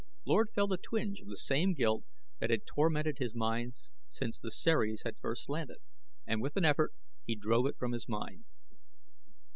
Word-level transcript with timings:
Lord 0.25 0.49
felt 0.55 0.71
a 0.71 0.77
twinge 0.77 1.19
of 1.21 1.27
the 1.27 1.37
same 1.37 1.75
guilt 1.75 2.05
that 2.39 2.49
had 2.49 2.65
tormented 2.65 3.19
his 3.19 3.35
mind 3.35 3.75
since 4.09 4.39
the 4.39 4.49
Ceres 4.49 5.03
had 5.03 5.19
first 5.19 5.47
landed, 5.47 5.77
and 6.25 6.41
with 6.41 6.57
an 6.57 6.65
effort 6.65 6.93
he 7.23 7.35
drove 7.35 7.67
it 7.67 7.77
from 7.77 7.91
his 7.91 8.07
mind. 8.09 8.45